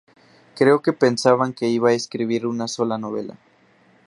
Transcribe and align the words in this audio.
Creo 0.57 0.81
que 0.81 0.93
pensaban 1.03 1.53
que 1.53 1.67
iba 1.77 1.89
a 1.89 1.93
escribir 2.01 2.47
una 2.47 2.67
sola 2.67 2.97
novela. 2.97 3.37